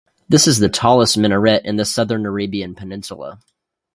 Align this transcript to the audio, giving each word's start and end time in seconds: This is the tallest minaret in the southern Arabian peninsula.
This 0.27 0.47
is 0.47 0.57
the 0.57 0.67
tallest 0.67 1.15
minaret 1.15 1.63
in 1.63 1.75
the 1.75 1.85
southern 1.85 2.25
Arabian 2.25 2.73
peninsula. 2.73 3.39